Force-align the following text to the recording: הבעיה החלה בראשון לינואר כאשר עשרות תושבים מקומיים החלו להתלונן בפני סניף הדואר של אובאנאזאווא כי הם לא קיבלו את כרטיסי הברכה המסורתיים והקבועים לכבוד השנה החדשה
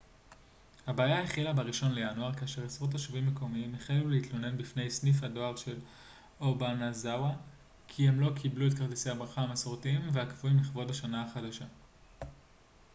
הבעיה 0.87 1.21
החלה 1.23 1.53
בראשון 1.53 1.91
לינואר 1.93 2.33
כאשר 2.33 2.65
עשרות 2.65 2.91
תושבים 2.91 3.27
מקומיים 3.27 3.75
החלו 3.75 4.09
להתלונן 4.09 4.57
בפני 4.57 4.91
סניף 4.91 5.23
הדואר 5.23 5.55
של 5.55 5.79
אובאנאזאווא 6.39 7.29
כי 7.87 8.07
הם 8.07 8.19
לא 8.19 8.31
קיבלו 8.41 8.67
את 8.67 8.73
כרטיסי 8.73 9.09
הברכה 9.09 9.41
המסורתיים 9.41 10.09
והקבועים 10.13 10.57
לכבוד 10.59 10.89
השנה 10.89 11.25
החדשה 11.25 11.65